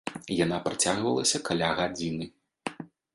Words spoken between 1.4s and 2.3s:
каля гадзіны.